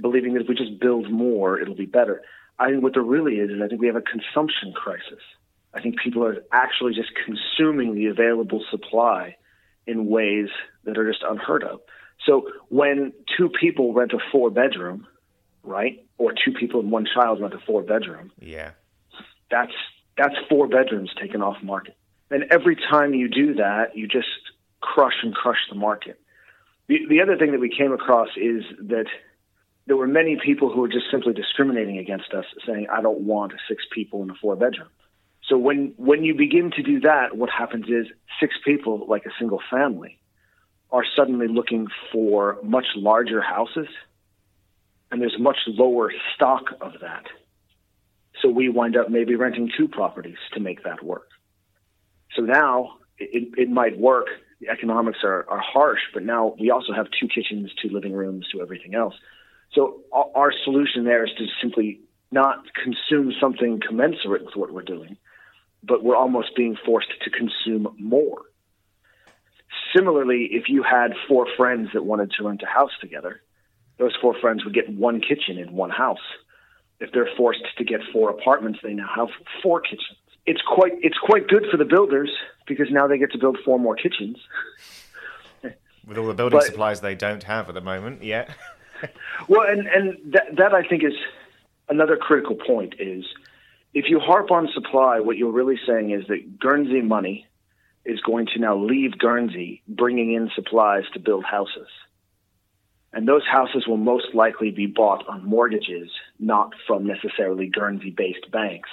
Believing 0.00 0.34
that 0.34 0.42
if 0.42 0.48
we 0.48 0.54
just 0.54 0.80
build 0.80 1.10
more, 1.10 1.60
it'll 1.60 1.74
be 1.74 1.86
better. 1.86 2.22
I 2.58 2.70
think 2.70 2.82
what 2.82 2.94
there 2.94 3.02
really 3.02 3.36
is 3.36 3.50
is 3.50 3.60
I 3.62 3.68
think 3.68 3.80
we 3.80 3.86
have 3.86 3.96
a 3.96 4.02
consumption 4.02 4.72
crisis. 4.72 5.22
I 5.72 5.80
think 5.80 6.00
people 6.00 6.24
are 6.24 6.42
actually 6.52 6.94
just 6.94 7.10
consuming 7.24 7.94
the 7.94 8.06
available 8.06 8.64
supply 8.70 9.36
in 9.86 10.06
ways 10.06 10.48
that 10.84 10.98
are 10.98 11.10
just 11.10 11.24
unheard 11.28 11.64
of. 11.64 11.80
So 12.26 12.48
when 12.68 13.12
two 13.36 13.48
people 13.48 13.92
rent 13.92 14.12
a 14.12 14.18
four 14.30 14.50
bedroom, 14.50 15.06
right, 15.62 16.04
or 16.18 16.32
two 16.32 16.52
people 16.52 16.80
and 16.80 16.90
one 16.90 17.06
child 17.06 17.40
rent 17.40 17.54
a 17.54 17.58
four 17.58 17.82
bedroom, 17.82 18.30
yeah, 18.40 18.72
that's 19.50 19.72
that's 20.16 20.34
four 20.48 20.68
bedrooms 20.68 21.10
taken 21.20 21.42
off 21.42 21.62
market. 21.62 21.96
And 22.30 22.44
every 22.50 22.76
time 22.76 23.14
you 23.14 23.28
do 23.28 23.54
that, 23.54 23.96
you 23.96 24.06
just 24.06 24.28
crush 24.80 25.22
and 25.22 25.34
crush 25.34 25.58
the 25.68 25.76
market. 25.76 26.20
The, 26.88 27.06
the 27.08 27.20
other 27.20 27.36
thing 27.36 27.52
that 27.52 27.60
we 27.60 27.74
came 27.74 27.92
across 27.92 28.28
is 28.36 28.64
that 28.78 29.06
there 29.86 29.96
were 29.96 30.06
many 30.06 30.36
people 30.44 30.72
who 30.72 30.80
were 30.80 30.88
just 30.88 31.10
simply 31.10 31.32
discriminating 31.32 31.98
against 31.98 32.32
us, 32.32 32.44
saying, 32.66 32.86
"I 32.90 33.00
don't 33.00 33.20
want 33.20 33.52
six 33.68 33.84
people 33.92 34.22
in 34.22 34.30
a 34.30 34.34
four 34.34 34.56
bedroom." 34.56 34.88
So 35.48 35.58
when 35.58 35.94
when 35.96 36.24
you 36.24 36.34
begin 36.34 36.70
to 36.72 36.82
do 36.82 37.00
that, 37.00 37.36
what 37.36 37.50
happens 37.50 37.86
is 37.88 38.06
six 38.38 38.54
people, 38.64 39.06
like 39.08 39.26
a 39.26 39.30
single 39.38 39.60
family, 39.70 40.18
are 40.92 41.04
suddenly 41.16 41.48
looking 41.48 41.88
for 42.12 42.58
much 42.62 42.86
larger 42.94 43.40
houses, 43.40 43.88
and 45.10 45.20
there's 45.20 45.38
much 45.38 45.58
lower 45.66 46.12
stock 46.34 46.64
of 46.80 46.92
that. 47.00 47.26
So 48.40 48.48
we 48.48 48.68
wind 48.68 48.96
up 48.96 49.10
maybe 49.10 49.34
renting 49.34 49.70
two 49.76 49.88
properties 49.88 50.38
to 50.54 50.60
make 50.60 50.84
that 50.84 51.02
work. 51.04 51.28
So 52.36 52.42
now 52.42 52.98
it, 53.18 53.52
it 53.56 53.70
might 53.70 53.98
work. 53.98 54.28
The 54.60 54.68
economics 54.68 55.18
are, 55.24 55.48
are 55.48 55.60
harsh, 55.60 56.00
but 56.12 56.22
now 56.22 56.54
we 56.58 56.70
also 56.70 56.92
have 56.92 57.06
two 57.18 57.28
kitchens, 57.28 57.70
two 57.80 57.88
living 57.88 58.12
rooms, 58.12 58.46
two 58.52 58.60
everything 58.60 58.94
else. 58.94 59.14
So 59.72 60.00
our 60.12 60.52
solution 60.64 61.04
there 61.04 61.24
is 61.24 61.32
to 61.38 61.46
simply 61.60 62.00
not 62.30 62.64
consume 62.74 63.32
something 63.40 63.80
commensurate 63.86 64.44
with 64.44 64.56
what 64.56 64.72
we're 64.72 64.82
doing, 64.82 65.16
but 65.82 66.04
we're 66.04 66.16
almost 66.16 66.54
being 66.56 66.76
forced 66.84 67.10
to 67.24 67.30
consume 67.30 67.94
more. 67.98 68.42
Similarly, 69.94 70.48
if 70.52 70.68
you 70.68 70.82
had 70.82 71.12
four 71.28 71.46
friends 71.56 71.90
that 71.94 72.04
wanted 72.04 72.32
to 72.32 72.46
rent 72.46 72.62
a 72.62 72.66
house 72.66 72.92
together, 73.00 73.40
those 73.98 74.16
four 74.20 74.34
friends 74.40 74.64
would 74.64 74.74
get 74.74 74.88
one 74.88 75.20
kitchen 75.20 75.58
in 75.58 75.72
one 75.72 75.90
house. 75.90 76.18
If 77.00 77.12
they're 77.12 77.28
forced 77.36 77.64
to 77.78 77.84
get 77.84 78.00
four 78.12 78.30
apartments, 78.30 78.80
they 78.82 78.92
now 78.92 79.08
have 79.14 79.28
four 79.62 79.80
kitchens. 79.80 80.18
It's 80.46 80.62
quite 80.66 80.92
it's 81.02 81.18
quite 81.18 81.48
good 81.48 81.66
for 81.70 81.76
the 81.76 81.84
builders 81.84 82.30
because 82.66 82.88
now 82.90 83.06
they 83.06 83.18
get 83.18 83.32
to 83.32 83.38
build 83.38 83.58
four 83.64 83.78
more 83.78 83.96
kitchens. 83.96 84.38
With 86.06 86.18
all 86.18 86.26
the 86.26 86.34
building 86.34 86.58
but, 86.58 86.66
supplies 86.66 87.00
they 87.00 87.14
don't 87.14 87.42
have 87.44 87.68
at 87.68 87.74
the 87.74 87.80
moment, 87.80 88.24
yeah. 88.24 88.52
well, 89.48 89.68
and 89.68 89.86
and 89.86 90.32
that 90.32 90.56
that 90.56 90.74
I 90.74 90.82
think 90.82 91.04
is 91.04 91.14
another 91.88 92.16
critical 92.16 92.56
point 92.56 92.94
is 92.98 93.24
if 93.92 94.06
you 94.08 94.20
harp 94.20 94.50
on 94.50 94.68
supply, 94.72 95.20
what 95.20 95.36
you're 95.36 95.52
really 95.52 95.78
saying 95.86 96.10
is 96.10 96.26
that 96.28 96.58
Guernsey 96.58 97.02
money 97.02 97.46
is 98.04 98.20
going 98.20 98.46
to 98.46 98.58
now 98.58 98.76
leave 98.76 99.18
Guernsey, 99.18 99.82
bringing 99.88 100.32
in 100.32 100.50
supplies 100.54 101.04
to 101.12 101.20
build 101.20 101.44
houses. 101.44 101.88
And 103.12 103.26
those 103.26 103.42
houses 103.44 103.86
will 103.86 103.96
most 103.96 104.34
likely 104.34 104.70
be 104.70 104.86
bought 104.86 105.26
on 105.28 105.44
mortgages, 105.44 106.10
not 106.38 106.72
from 106.86 107.06
necessarily 107.06 107.66
Guernsey 107.66 108.10
based 108.10 108.50
banks, 108.52 108.88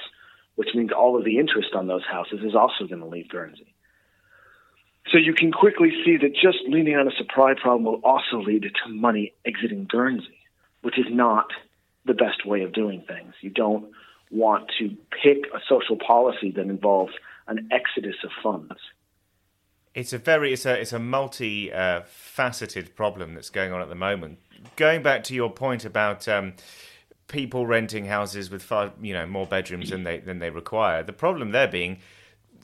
which 0.57 0.69
means 0.73 0.89
all 0.91 1.17
of 1.17 1.23
the 1.23 1.37
interest 1.37 1.69
on 1.75 1.87
those 1.87 2.03
houses 2.03 2.39
is 2.43 2.55
also 2.55 2.85
going 2.87 2.99
to 2.99 3.07
leave 3.07 3.29
Guernsey. 3.29 3.73
So 5.11 5.17
you 5.17 5.33
can 5.33 5.51
quickly 5.51 5.91
see 6.03 6.17
that 6.17 6.33
just 6.33 6.57
leaning 6.67 6.95
on 6.95 7.07
a 7.07 7.11
supply 7.15 7.53
problem 7.53 7.85
will 7.85 8.01
also 8.03 8.41
lead 8.41 8.63
to 8.63 8.89
money 8.89 9.33
exiting 9.45 9.85
Guernsey, 9.85 10.39
which 10.81 10.97
is 10.97 11.05
not 11.09 11.45
the 12.05 12.15
best 12.15 12.45
way 12.45 12.63
of 12.63 12.73
doing 12.73 13.03
things. 13.07 13.35
You 13.41 13.51
don't 13.51 13.91
want 14.31 14.71
to 14.79 14.89
pick 15.23 15.45
a 15.53 15.59
social 15.69 15.95
policy 15.95 16.51
that 16.51 16.63
involves 16.63 17.13
an 17.47 17.69
exodus 17.71 18.15
of 18.23 18.31
funds. 18.41 18.79
It's 19.93 20.13
a 20.13 20.17
very 20.17 20.53
it's 20.53 20.65
a 20.65 20.79
it's 20.79 20.93
a 20.93 20.99
multi 20.99 21.71
uh, 21.71 22.01
faceted 22.05 22.95
problem 22.95 23.35
that's 23.35 23.49
going 23.49 23.71
on 23.71 23.81
at 23.81 23.89
the 23.89 23.95
moment. 23.95 24.39
Going 24.75 25.01
back 25.01 25.23
to 25.25 25.33
your 25.33 25.51
point 25.51 25.85
about 25.85 26.27
um, 26.27 26.53
people 27.27 27.65
renting 27.65 28.05
houses 28.05 28.49
with 28.49 28.71
you 29.01 29.13
know 29.13 29.25
more 29.25 29.45
bedrooms 29.45 29.89
than 29.89 30.03
they 30.03 30.19
than 30.19 30.39
they 30.39 30.49
require, 30.49 31.03
the 31.03 31.13
problem 31.13 31.51
there 31.51 31.67
being 31.67 31.99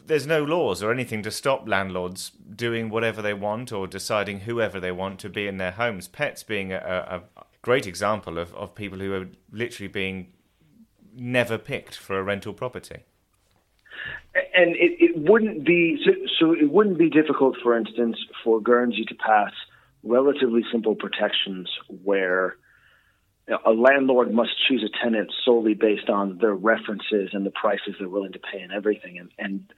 there's 0.05 0.27
no 0.27 0.43
laws 0.43 0.84
or 0.84 0.91
anything 0.91 1.24
to 1.24 1.32
stop 1.32 1.67
landlords 1.67 2.32
doing 2.55 2.89
whatever 2.89 3.22
they 3.22 3.34
want 3.34 3.72
or 3.72 3.88
deciding 3.88 4.41
whoever 4.41 4.79
they 4.79 4.91
want 4.91 5.20
to 5.20 5.29
be 5.29 5.48
in 5.48 5.58
their 5.58 5.72
homes. 5.72 6.08
Pets 6.08 6.43
being 6.43 6.74
a, 6.74 7.24
a 7.38 7.43
great 7.62 7.88
example 7.88 8.38
of, 8.38 8.53
of 8.55 8.75
people 8.75 9.00
who 9.00 9.13
are 9.13 9.27
literally 9.51 9.88
being 9.88 10.34
never 11.15 11.58
picked 11.58 11.96
for 11.96 12.17
a 12.17 12.24
rental 12.24 12.53
property. 12.53 13.03
And 14.55 14.75
it, 14.75 14.98
it 15.00 15.17
wouldn't 15.17 15.63
be 15.63 16.01
so, 16.03 16.12
so. 16.39 16.51
It 16.53 16.72
wouldn't 16.72 16.98
be 16.98 17.10
difficult, 17.10 17.55
for 17.62 17.77
instance, 17.77 18.17
for 18.43 18.60
Guernsey 18.60 19.05
to 19.05 19.15
pass 19.15 19.51
relatively 20.03 20.63
simple 20.72 20.96
protections 20.96 21.70
where 22.03 22.58
a 23.65 23.71
landlord 23.71 24.33
must 24.33 24.51
choose 24.67 24.83
a 24.83 25.03
tenant 25.03 25.31
solely 25.43 25.73
based 25.73 26.09
on 26.09 26.38
their 26.38 26.53
references 26.53 27.31
and 27.33 27.45
the 27.45 27.51
prices 27.51 27.95
they're 28.00 28.07
willing 28.07 28.31
to 28.33 28.39
pay 28.39 28.62
and 28.62 28.71
everything, 28.71 29.17
and 29.19 29.29
and 29.38 29.73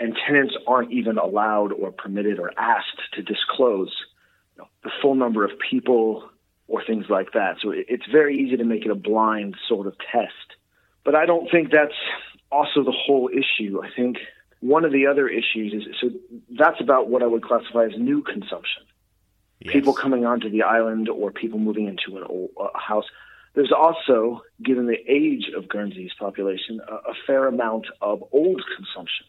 and 0.00 0.16
tenants 0.26 0.54
aren't 0.66 0.92
even 0.92 1.18
allowed 1.18 1.72
or 1.72 1.92
permitted 1.92 2.38
or 2.38 2.50
asked 2.58 3.00
to 3.12 3.22
disclose 3.22 3.94
you 4.56 4.62
know, 4.62 4.68
the 4.82 4.90
full 5.00 5.14
number 5.14 5.44
of 5.44 5.52
people 5.70 6.28
or 6.66 6.82
things 6.84 7.06
like 7.08 7.32
that. 7.32 7.56
So 7.62 7.70
it, 7.70 7.86
it's 7.88 8.06
very 8.10 8.36
easy 8.38 8.56
to 8.56 8.64
make 8.64 8.84
it 8.84 8.90
a 8.90 8.96
blind 8.96 9.56
sort 9.68 9.86
of 9.86 9.94
test. 10.10 10.56
But 11.04 11.14
I 11.14 11.26
don't 11.26 11.50
think 11.50 11.70
that's 11.70 11.92
also 12.50 12.82
the 12.82 12.92
whole 12.92 13.28
issue. 13.28 13.82
I 13.82 13.90
think 13.94 14.16
one 14.60 14.84
of 14.84 14.92
the 14.92 15.06
other 15.06 15.28
issues 15.28 15.74
is 15.74 15.94
so 16.00 16.08
that's 16.58 16.80
about 16.80 17.08
what 17.08 17.22
I 17.22 17.26
would 17.26 17.44
classify 17.44 17.84
as 17.84 17.92
new 17.98 18.22
consumption. 18.22 18.84
Yes. 19.64 19.72
People 19.72 19.94
coming 19.94 20.26
onto 20.26 20.50
the 20.50 20.62
island 20.62 21.08
or 21.08 21.32
people 21.32 21.58
moving 21.58 21.86
into 21.86 22.18
an 22.18 22.24
old 22.24 22.50
uh, 22.60 22.78
house. 22.78 23.06
There's 23.54 23.72
also, 23.72 24.42
given 24.62 24.86
the 24.86 24.98
age 25.08 25.50
of 25.56 25.68
Guernsey's 25.68 26.12
population, 26.18 26.80
a, 26.86 26.94
a 26.94 27.14
fair 27.26 27.46
amount 27.46 27.86
of 28.02 28.22
old 28.30 28.62
consumption. 28.76 29.26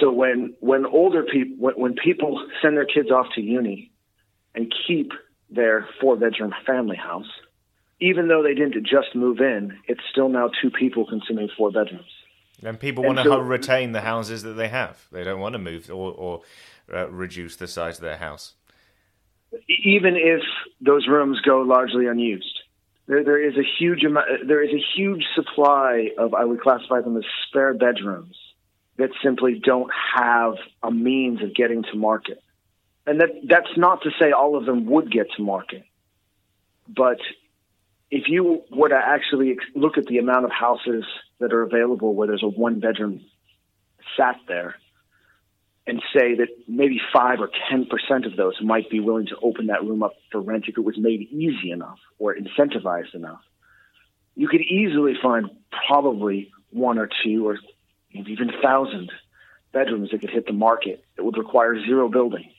So 0.00 0.10
when 0.10 0.54
when 0.60 0.84
older 0.84 1.22
people 1.22 1.56
when, 1.58 1.74
when 1.74 1.94
people 1.94 2.44
send 2.60 2.76
their 2.76 2.86
kids 2.86 3.10
off 3.10 3.26
to 3.36 3.40
uni 3.40 3.92
and 4.54 4.72
keep 4.86 5.12
their 5.48 5.86
four 6.00 6.16
bedroom 6.16 6.52
family 6.66 6.96
house, 6.96 7.30
even 8.00 8.26
though 8.26 8.42
they 8.42 8.54
didn't 8.54 8.84
just 8.84 9.14
move 9.14 9.38
in, 9.40 9.78
it's 9.86 10.00
still 10.10 10.28
now 10.28 10.50
two 10.60 10.70
people 10.70 11.06
consuming 11.06 11.48
four 11.56 11.70
bedrooms. 11.70 12.10
And 12.64 12.80
people 12.80 13.04
want 13.04 13.18
and 13.18 13.26
to 13.26 13.32
so, 13.32 13.38
retain 13.38 13.92
the 13.92 14.00
houses 14.00 14.42
that 14.42 14.54
they 14.54 14.68
have. 14.68 15.06
They 15.12 15.24
don't 15.24 15.40
want 15.40 15.52
to 15.52 15.58
move 15.58 15.90
or, 15.90 16.12
or 16.12 16.40
uh, 16.92 17.08
reduce 17.10 17.56
the 17.56 17.68
size 17.68 17.98
of 17.98 18.02
their 18.02 18.16
house. 18.16 18.54
Even 19.68 20.16
if 20.16 20.42
those 20.80 21.06
rooms 21.06 21.40
go 21.40 21.60
largely 21.60 22.06
unused, 22.06 22.60
there, 23.06 23.24
there 23.24 23.42
is 23.42 23.56
a 23.56 23.66
huge 23.78 24.04
amount. 24.04 24.26
There 24.46 24.62
is 24.62 24.70
a 24.70 24.82
huge 24.96 25.24
supply 25.34 26.10
of 26.18 26.34
I 26.34 26.44
would 26.44 26.60
classify 26.60 27.00
them 27.00 27.16
as 27.16 27.24
spare 27.48 27.74
bedrooms 27.74 28.36
that 28.96 29.10
simply 29.22 29.60
don't 29.62 29.90
have 30.16 30.54
a 30.82 30.90
means 30.90 31.42
of 31.42 31.54
getting 31.54 31.82
to 31.84 31.96
market. 31.96 32.42
And 33.06 33.20
that 33.20 33.30
that's 33.48 33.76
not 33.76 34.02
to 34.02 34.10
say 34.20 34.30
all 34.30 34.56
of 34.56 34.64
them 34.64 34.86
would 34.86 35.10
get 35.10 35.26
to 35.36 35.42
market, 35.42 35.84
but 36.88 37.18
if 38.10 38.28
you 38.28 38.62
were 38.70 38.90
to 38.90 38.94
actually 38.94 39.56
look 39.74 39.98
at 39.98 40.06
the 40.06 40.18
amount 40.18 40.44
of 40.44 40.52
houses 40.52 41.04
that 41.40 41.52
are 41.52 41.62
available 41.62 42.14
where 42.14 42.28
there's 42.28 42.42
a 42.42 42.48
one 42.48 42.78
bedroom 42.78 43.22
sat 44.16 44.36
there 44.46 44.76
and 45.86 46.00
say 46.16 46.34
that 46.36 46.48
maybe 46.68 47.00
five 47.12 47.40
or 47.40 47.50
ten 47.70 47.86
percent 47.86 48.24
of 48.26 48.36
those 48.36 48.54
might 48.62 48.88
be 48.88 49.00
willing 49.00 49.26
to 49.26 49.36
open 49.42 49.66
that 49.66 49.82
room 49.82 50.02
up 50.02 50.14
for 50.30 50.40
rent 50.40 50.64
if 50.68 50.78
it 50.78 50.84
was 50.84 50.96
made 50.98 51.22
easy 51.32 51.70
enough 51.70 51.98
or 52.18 52.34
incentivized 52.34 53.14
enough, 53.14 53.40
you 54.36 54.48
could 54.48 54.60
easily 54.60 55.14
find 55.20 55.50
probably 55.88 56.50
one 56.70 56.98
or 56.98 57.08
two 57.24 57.46
or 57.46 57.58
even 58.12 58.50
a 58.50 58.62
thousand 58.62 59.10
bedrooms 59.72 60.10
that 60.10 60.20
could 60.20 60.30
hit 60.30 60.46
the 60.46 60.52
market 60.52 61.04
that 61.16 61.24
would 61.24 61.36
require 61.36 61.78
zero 61.84 62.08
building. 62.08 62.50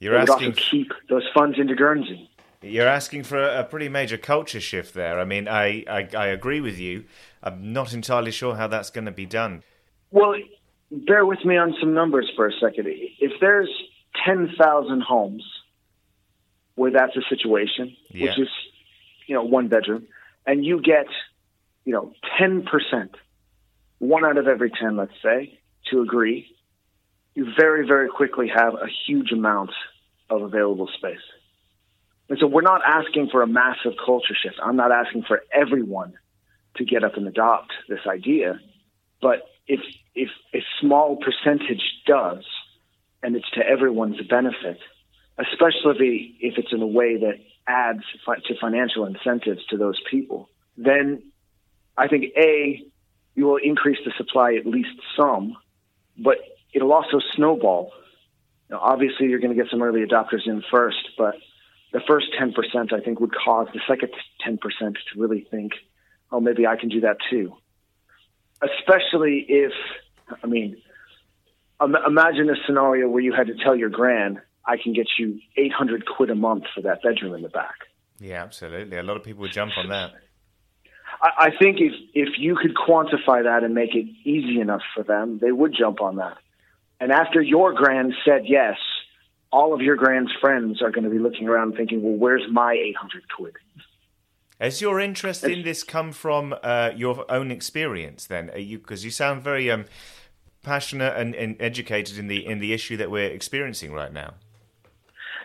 You're 0.00 0.16
asking 0.16 0.48
would 0.48 0.58
also 0.58 0.70
keep 0.70 0.92
those 1.08 1.24
funds 1.34 1.58
into 1.58 1.74
Guernsey. 1.74 2.30
You're 2.60 2.88
asking 2.88 3.22
for 3.22 3.40
a, 3.40 3.62
pretty 3.62 3.88
major 3.88 4.18
culture 4.18 4.60
shift 4.60 4.94
there. 4.94 5.20
I 5.20 5.24
mean, 5.24 5.46
I, 5.46 5.84
I, 5.88 6.08
I 6.16 6.26
agree 6.26 6.60
with 6.60 6.78
you. 6.78 7.04
I'm 7.40 7.72
not 7.72 7.92
entirely 7.92 8.32
sure 8.32 8.56
how 8.56 8.66
that's 8.66 8.90
going 8.90 9.04
to 9.04 9.12
be 9.12 9.26
done. 9.26 9.62
Well, 10.10 10.34
bear 10.90 11.24
with 11.24 11.44
me 11.44 11.56
on 11.56 11.74
some 11.80 11.94
numbers 11.94 12.30
for 12.34 12.46
a 12.46 12.52
second. 12.52 12.86
If 12.86 13.32
there's 13.40 13.70
10,000 14.24 15.00
homes 15.02 15.44
where 16.74 16.90
that's 16.90 17.16
a 17.16 17.22
situation, 17.28 17.96
yeah. 18.10 18.26
which 18.26 18.38
is, 18.38 18.48
you 19.26 19.34
know, 19.34 19.42
one 19.42 19.68
bedroom, 19.68 20.06
and 20.46 20.64
you 20.64 20.80
get, 20.80 21.06
you 21.84 21.92
know, 21.92 22.12
10%, 22.40 22.64
one 23.98 24.24
out 24.24 24.38
of 24.38 24.46
every 24.46 24.70
10, 24.70 24.96
let's 24.96 25.12
say, 25.22 25.58
to 25.90 26.00
agree, 26.00 26.46
you 27.34 27.52
very, 27.56 27.86
very 27.86 28.08
quickly 28.08 28.48
have 28.48 28.74
a 28.74 28.86
huge 29.06 29.32
amount 29.32 29.70
of 30.30 30.42
available 30.42 30.88
space. 30.96 31.18
And 32.28 32.38
so 32.38 32.46
we're 32.46 32.62
not 32.62 32.82
asking 32.84 33.28
for 33.30 33.42
a 33.42 33.46
massive 33.46 33.92
culture 34.04 34.34
shift. 34.34 34.56
I'm 34.62 34.76
not 34.76 34.92
asking 34.92 35.24
for 35.24 35.42
everyone 35.52 36.14
to 36.76 36.84
get 36.84 37.04
up 37.04 37.16
and 37.16 37.26
adopt 37.26 37.72
this 37.88 38.00
idea. 38.06 38.60
But 39.20 39.48
if 39.66 39.80
if 40.18 40.30
a 40.54 40.64
small 40.80 41.16
percentage 41.16 41.82
does, 42.06 42.44
and 43.22 43.36
it's 43.36 43.50
to 43.50 43.60
everyone's 43.60 44.20
benefit, 44.28 44.78
especially 45.38 46.36
if 46.40 46.58
it's 46.58 46.72
in 46.72 46.82
a 46.82 46.86
way 46.86 47.16
that 47.16 47.38
adds 47.66 48.02
to 48.46 48.54
financial 48.60 49.06
incentives 49.06 49.64
to 49.66 49.76
those 49.76 50.00
people, 50.10 50.48
then 50.76 51.22
I 51.96 52.08
think 52.08 52.24
a 52.36 52.82
you 53.34 53.44
will 53.44 53.58
increase 53.62 53.98
the 54.04 54.12
supply 54.16 54.54
at 54.54 54.66
least 54.66 54.96
some, 55.16 55.56
but 56.18 56.38
it'll 56.72 56.92
also 56.92 57.20
snowball. 57.36 57.92
Now, 58.68 58.80
obviously, 58.80 59.28
you're 59.28 59.38
going 59.38 59.56
to 59.56 59.62
get 59.62 59.70
some 59.70 59.80
early 59.80 60.04
adopters 60.04 60.46
in 60.46 60.62
first, 60.70 61.10
but 61.16 61.36
the 61.92 62.00
first 62.06 62.26
10% 62.40 62.92
I 62.92 63.00
think 63.00 63.20
would 63.20 63.34
cause 63.34 63.68
the 63.72 63.80
second 63.86 64.10
10% 64.46 64.58
to 64.78 64.96
really 65.16 65.46
think, 65.50 65.72
oh, 66.32 66.40
maybe 66.40 66.66
I 66.66 66.76
can 66.76 66.88
do 66.88 67.00
that 67.02 67.18
too. 67.30 67.56
Especially 68.60 69.46
if, 69.48 69.72
I 70.42 70.46
mean, 70.46 70.76
imagine 71.80 72.50
a 72.50 72.56
scenario 72.66 73.08
where 73.08 73.22
you 73.22 73.32
had 73.32 73.46
to 73.46 73.54
tell 73.54 73.76
your 73.76 73.88
grand, 73.88 74.40
I 74.64 74.76
can 74.76 74.92
get 74.92 75.06
you 75.18 75.40
800 75.56 76.04
quid 76.06 76.30
a 76.30 76.34
month 76.34 76.64
for 76.74 76.82
that 76.82 77.02
bedroom 77.02 77.34
in 77.34 77.42
the 77.42 77.48
back. 77.48 77.74
Yeah, 78.20 78.42
absolutely. 78.42 78.98
A 78.98 79.02
lot 79.02 79.16
of 79.16 79.22
people 79.22 79.42
would 79.42 79.52
jump 79.52 79.72
on 79.78 79.88
that. 79.88 80.12
I, 81.22 81.46
I 81.46 81.50
think 81.58 81.78
if, 81.80 81.92
if 82.14 82.38
you 82.38 82.56
could 82.56 82.74
quantify 82.74 83.44
that 83.44 83.62
and 83.64 83.74
make 83.74 83.94
it 83.94 84.06
easy 84.24 84.60
enough 84.60 84.82
for 84.94 85.02
them, 85.02 85.38
they 85.40 85.52
would 85.52 85.74
jump 85.78 86.00
on 86.00 86.16
that. 86.16 86.36
And 87.00 87.12
after 87.12 87.40
your 87.40 87.72
grand 87.72 88.14
said 88.24 88.42
yes, 88.44 88.76
all 89.50 89.72
of 89.72 89.80
your 89.80 89.96
grand's 89.96 90.32
friends 90.40 90.82
are 90.82 90.90
going 90.90 91.04
to 91.04 91.10
be 91.10 91.18
looking 91.18 91.48
around 91.48 91.74
thinking, 91.76 92.02
well, 92.02 92.18
where's 92.18 92.42
my 92.50 92.72
800 92.72 93.22
quid? 93.34 93.54
Has 94.60 94.80
your 94.80 94.98
interest 94.98 95.44
in 95.44 95.62
this 95.62 95.84
come 95.84 96.10
from 96.10 96.54
uh, 96.62 96.90
your 96.96 97.30
own 97.30 97.50
experience 97.50 98.26
then? 98.26 98.50
you 98.56 98.78
because 98.78 99.04
you 99.04 99.10
sound 99.10 99.42
very 99.42 99.70
um, 99.70 99.84
passionate 100.62 101.16
and, 101.16 101.34
and, 101.36 101.56
educated 101.60 102.18
in 102.18 102.26
the 102.26 102.44
in 102.44 102.58
the 102.58 102.72
issue 102.72 102.96
that 102.96 103.10
we're 103.10 103.30
experiencing 103.30 103.92
right 103.92 104.12
now. 104.12 104.34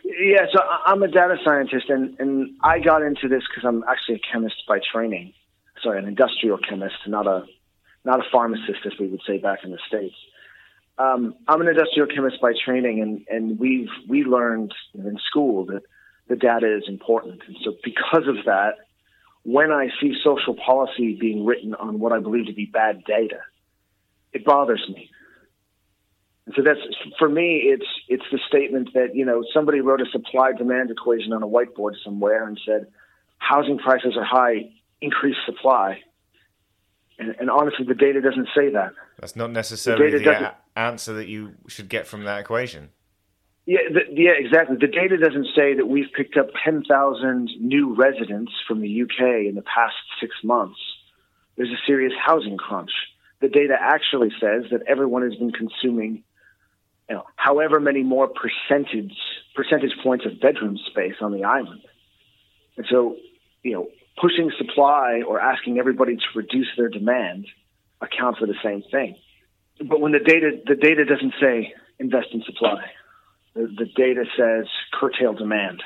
Yeah, 0.03 0.45
so 0.51 0.59
I'm 0.85 1.01
a 1.01 1.07
data 1.07 1.37
scientist, 1.45 1.89
and, 1.89 2.19
and 2.19 2.55
I 2.61 2.79
got 2.79 3.03
into 3.03 3.27
this 3.27 3.43
because 3.47 3.65
I'm 3.65 3.83
actually 3.87 4.15
a 4.15 4.31
chemist 4.31 4.63
by 4.67 4.79
training. 4.91 5.33
Sorry, 5.81 5.99
an 5.99 6.07
industrial 6.07 6.57
chemist, 6.57 6.95
not 7.07 7.27
a 7.27 7.45
not 8.03 8.19
a 8.19 8.23
pharmacist, 8.31 8.85
as 8.85 8.93
we 8.99 9.07
would 9.07 9.21
say 9.25 9.37
back 9.37 9.59
in 9.63 9.71
the 9.71 9.79
states. 9.87 10.15
Um, 10.97 11.35
I'm 11.47 11.61
an 11.61 11.67
industrial 11.67 12.07
chemist 12.07 12.41
by 12.41 12.53
training, 12.65 13.01
and, 13.01 13.25
and 13.29 13.59
we've 13.59 13.89
we 14.07 14.23
learned 14.23 14.73
in 14.93 15.17
school 15.25 15.65
that 15.67 15.83
the 16.27 16.35
data 16.35 16.75
is 16.77 16.83
important, 16.87 17.41
and 17.47 17.55
so 17.63 17.75
because 17.83 18.27
of 18.27 18.45
that, 18.45 18.82
when 19.43 19.71
I 19.71 19.87
see 20.01 20.15
social 20.23 20.55
policy 20.55 21.17
being 21.19 21.45
written 21.45 21.75
on 21.75 21.99
what 21.99 22.13
I 22.13 22.19
believe 22.19 22.47
to 22.47 22.53
be 22.53 22.65
bad 22.65 23.03
data, 23.05 23.39
it 24.31 24.45
bothers 24.45 24.83
me. 24.89 25.09
And 26.45 26.55
so 26.55 26.61
that's 26.63 26.79
for 27.19 27.29
me. 27.29 27.61
It's 27.65 27.85
it's 28.09 28.23
the 28.31 28.39
statement 28.47 28.89
that 28.93 29.15
you 29.15 29.25
know 29.25 29.43
somebody 29.53 29.79
wrote 29.79 30.01
a 30.01 30.05
supply 30.11 30.51
demand 30.53 30.91
equation 30.91 31.31
on 31.31 31.43
a 31.43 31.47
whiteboard 31.47 31.93
somewhere 32.03 32.47
and 32.47 32.59
said 32.65 32.87
housing 33.37 33.77
prices 33.77 34.15
are 34.17 34.25
high, 34.25 34.71
increase 35.01 35.37
supply. 35.45 36.01
And, 37.19 37.35
and 37.39 37.49
honestly, 37.49 37.85
the 37.85 37.93
data 37.93 38.21
doesn't 38.21 38.49
say 38.55 38.71
that. 38.71 38.91
That's 39.19 39.35
not 39.35 39.51
necessarily 39.51 40.11
the, 40.11 40.19
the 40.19 40.47
a- 40.47 40.55
answer 40.75 41.13
that 41.13 41.27
you 41.27 41.53
should 41.67 41.87
get 41.87 42.07
from 42.07 42.23
that 42.23 42.39
equation. 42.39 42.89
Yeah, 43.65 43.79
the, 43.93 44.01
yeah, 44.11 44.33
exactly. 44.37 44.75
The 44.79 44.87
data 44.87 45.17
doesn't 45.17 45.47
say 45.55 45.75
that 45.75 45.87
we've 45.87 46.11
picked 46.15 46.37
up 46.37 46.47
10,000 46.65 47.49
new 47.59 47.95
residents 47.95 48.51
from 48.67 48.81
the 48.81 49.01
UK 49.03 49.47
in 49.47 49.55
the 49.55 49.61
past 49.61 49.95
six 50.19 50.35
months. 50.43 50.79
There's 51.55 51.69
a 51.69 51.79
serious 51.87 52.13
housing 52.19 52.57
crunch. 52.57 52.91
The 53.39 53.47
data 53.47 53.75
actually 53.79 54.31
says 54.41 54.71
that 54.71 54.81
everyone 54.87 55.23
has 55.23 55.35
been 55.35 55.51
consuming, 55.51 56.23
you 57.09 57.15
know, 57.15 57.23
however 57.35 57.79
many 57.79 58.03
more 58.03 58.27
percentage 58.27 59.15
percentage 59.55 59.93
points 60.01 60.25
of 60.25 60.41
bedroom 60.41 60.77
space 60.89 61.15
on 61.21 61.31
the 61.31 61.43
island. 61.43 61.81
And 62.75 62.85
so, 62.89 63.17
you 63.61 63.73
know, 63.73 63.87
pushing 64.19 64.51
supply 64.57 65.21
or 65.27 65.39
asking 65.39 65.77
everybody 65.77 66.15
to 66.15 66.23
reduce 66.35 66.69
their 66.75 66.89
demand 66.89 67.45
account 68.01 68.37
for 68.39 68.47
the 68.47 68.55
same 68.63 68.83
thing. 68.91 69.15
But 69.87 70.01
when 70.01 70.11
the 70.11 70.19
data 70.19 70.51
the 70.65 70.75
data 70.75 71.05
doesn't 71.05 71.33
say 71.39 71.73
invest 71.99 72.27
in 72.33 72.43
supply 72.43 72.91
the, 73.53 73.67
the 73.77 73.85
data 73.95 74.25
says 74.37 74.67
curtail 74.91 75.33
demand, 75.33 75.83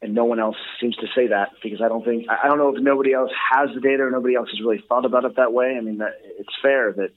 and 0.00 0.14
no 0.14 0.24
one 0.24 0.40
else 0.40 0.56
seems 0.80 0.96
to 0.96 1.06
say 1.14 1.28
that 1.28 1.50
because 1.62 1.80
I 1.82 1.88
don't 1.88 2.04
think 2.04 2.26
I 2.28 2.48
don't 2.48 2.58
know 2.58 2.74
if 2.74 2.82
nobody 2.82 3.12
else 3.12 3.30
has 3.52 3.70
the 3.74 3.80
data 3.80 4.04
or 4.04 4.10
nobody 4.10 4.34
else 4.34 4.50
has 4.50 4.60
really 4.60 4.82
thought 4.88 5.04
about 5.04 5.24
it 5.24 5.36
that 5.36 5.52
way. 5.52 5.76
I 5.76 5.80
mean, 5.80 5.98
that, 5.98 6.20
it's 6.22 6.54
fair 6.62 6.92
that 6.92 7.10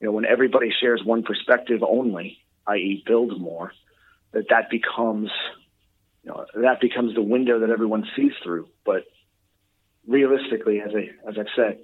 you 0.00 0.06
know 0.06 0.12
when 0.12 0.26
everybody 0.26 0.70
shares 0.78 1.02
one 1.04 1.22
perspective 1.22 1.82
only, 1.82 2.38
i.e., 2.66 3.02
build 3.06 3.40
more, 3.40 3.72
that 4.32 4.48
that 4.50 4.70
becomes 4.70 5.30
you 6.22 6.30
know 6.30 6.44
that 6.54 6.80
becomes 6.80 7.14
the 7.14 7.22
window 7.22 7.60
that 7.60 7.70
everyone 7.70 8.06
sees 8.14 8.32
through. 8.42 8.68
But 8.84 9.04
realistically, 10.06 10.80
as 10.80 10.92
I 10.94 11.28
as 11.28 11.38
I've 11.38 11.52
said, 11.56 11.78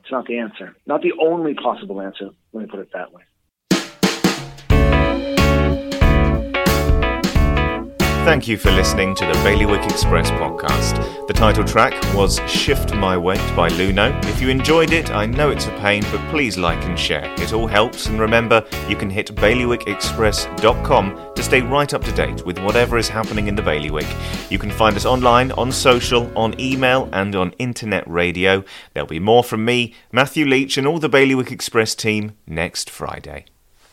it's 0.00 0.10
not 0.10 0.26
the 0.26 0.38
answer, 0.38 0.76
not 0.86 1.02
the 1.02 1.12
only 1.20 1.54
possible 1.54 2.00
answer. 2.00 2.30
Let 2.52 2.62
me 2.62 2.68
put 2.68 2.80
it 2.80 2.92
that 2.92 3.12
way. 3.12 3.22
Thank 8.24 8.48
you 8.48 8.56
for 8.56 8.70
listening 8.70 9.14
to 9.16 9.26
the 9.26 9.34
Bailiwick 9.44 9.84
Express 9.84 10.30
podcast. 10.30 11.26
The 11.26 11.34
title 11.34 11.62
track 11.62 11.92
was 12.14 12.40
Shift 12.48 12.94
My 12.94 13.18
Weight 13.18 13.36
by 13.54 13.68
Luno. 13.68 14.18
If 14.24 14.40
you 14.40 14.48
enjoyed 14.48 14.92
it, 14.92 15.10
I 15.10 15.26
know 15.26 15.50
it's 15.50 15.66
a 15.66 15.70
pain, 15.72 16.02
but 16.10 16.26
please 16.30 16.56
like 16.56 16.82
and 16.84 16.98
share. 16.98 17.30
It 17.34 17.52
all 17.52 17.66
helps, 17.66 18.06
and 18.06 18.18
remember, 18.18 18.64
you 18.88 18.96
can 18.96 19.10
hit 19.10 19.34
bailiwickexpress.com 19.34 21.34
to 21.34 21.42
stay 21.42 21.60
right 21.60 21.92
up 21.92 22.02
to 22.02 22.12
date 22.12 22.46
with 22.46 22.58
whatever 22.60 22.96
is 22.96 23.10
happening 23.10 23.46
in 23.46 23.56
the 23.56 23.62
Bailiwick. 23.62 24.08
You 24.50 24.58
can 24.58 24.70
find 24.70 24.96
us 24.96 25.04
online, 25.04 25.52
on 25.52 25.70
social, 25.70 26.32
on 26.34 26.58
email, 26.58 27.10
and 27.12 27.36
on 27.36 27.50
internet 27.58 28.08
radio. 28.08 28.64
There'll 28.94 29.06
be 29.06 29.20
more 29.20 29.44
from 29.44 29.66
me, 29.66 29.92
Matthew 30.12 30.46
Leach, 30.46 30.78
and 30.78 30.86
all 30.86 30.98
the 30.98 31.10
Bailiwick 31.10 31.52
Express 31.52 31.94
team 31.94 32.32
next 32.46 32.88
Friday. 32.88 33.44